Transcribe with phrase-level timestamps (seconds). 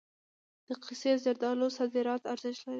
[0.67, 2.69] د قیسی زردالو صادراتي ارزښت لري.